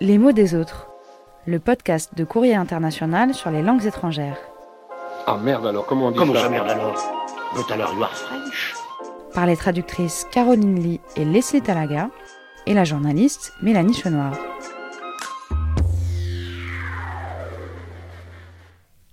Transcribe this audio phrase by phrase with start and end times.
[0.00, 0.88] Les mots des autres,
[1.46, 4.36] le podcast de Courrier International sur les langues étrangères.
[5.26, 6.94] Ah merde alors, comment on dit Comment ça ça merde alors
[7.54, 8.74] But alors you are French
[9.32, 12.10] Par les traductrices Caroline Lee et Leslie Talaga
[12.66, 14.36] et la journaliste Mélanie Chenoir.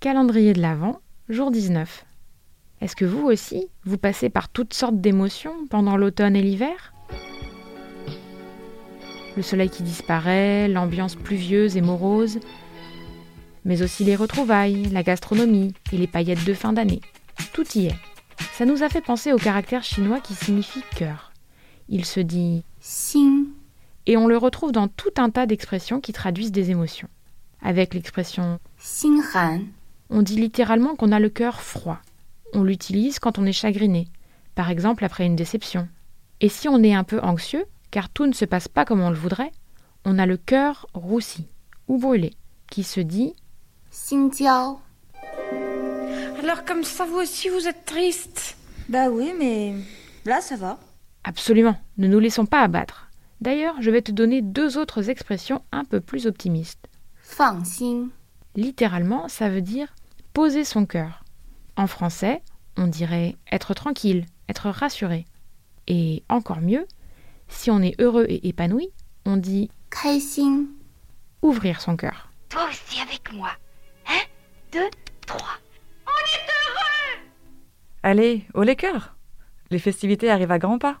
[0.00, 2.04] Calendrier de l'Avent, jour 19.
[2.82, 6.93] Est-ce que vous aussi, vous passez par toutes sortes d'émotions pendant l'automne et l'hiver?
[9.36, 12.38] le soleil qui disparaît, l'ambiance pluvieuse et morose,
[13.64, 17.00] mais aussi les retrouvailles, la gastronomie et les paillettes de fin d'année.
[17.52, 17.96] Tout y est.
[18.52, 21.32] Ça nous a fait penser au caractère chinois qui signifie cœur.
[21.88, 23.46] Il se dit Xing
[24.06, 27.08] et on le retrouve dans tout un tas d'expressions qui traduisent des émotions.
[27.62, 29.62] Avec l'expression Xinghan,
[30.10, 31.98] on dit littéralement qu'on a le cœur froid.
[32.52, 34.08] On l'utilise quand on est chagriné,
[34.54, 35.88] par exemple après une déception.
[36.40, 37.64] Et si on est un peu anxieux,
[37.94, 39.52] car tout ne se passe pas comme on le voudrait,
[40.04, 41.46] on a le cœur roussi
[41.86, 42.34] ou brûlé,
[42.68, 43.36] qui se dit
[43.92, 44.80] Xinjiao.
[46.42, 48.56] Alors comme ça, vous aussi, vous êtes triste.
[48.88, 49.76] Bah oui, mais
[50.24, 50.80] là, ça va.
[51.22, 53.12] Absolument, ne nous laissons pas abattre.
[53.40, 56.88] D'ailleurs, je vais te donner deux autres expressions un peu plus optimistes.
[57.22, 57.62] Fang.
[58.56, 59.94] Littéralement, ça veut dire
[60.32, 61.22] poser son cœur.
[61.76, 62.42] En français,
[62.76, 65.26] on dirait être tranquille, être rassuré.
[65.86, 66.88] Et encore mieux,
[67.48, 68.90] si on est heureux et épanoui,
[69.24, 70.66] on dit 开心
[71.42, 72.28] ouvrir son cœur.
[72.48, 73.50] Toi aussi avec moi.
[74.08, 74.22] Un,
[74.72, 74.90] deux,
[75.26, 75.58] trois.
[78.02, 79.16] Allez, au les cœurs
[79.70, 81.00] Les festivités arrivent à grands pas.